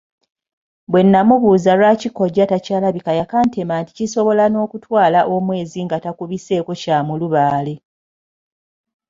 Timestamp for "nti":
3.81-3.91